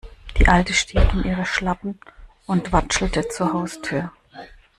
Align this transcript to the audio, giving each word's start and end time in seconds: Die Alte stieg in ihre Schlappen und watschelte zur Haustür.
Die 0.39 0.47
Alte 0.47 0.73
stieg 0.73 1.13
in 1.13 1.25
ihre 1.25 1.45
Schlappen 1.45 1.99
und 2.47 2.71
watschelte 2.73 3.27
zur 3.29 3.53
Haustür. 3.53 4.11